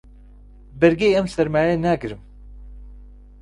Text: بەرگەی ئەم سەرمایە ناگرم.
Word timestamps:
بەرگەی 0.79 1.15
ئەم 1.15 1.27
سەرمایە 1.33 1.75
ناگرم. 1.85 2.21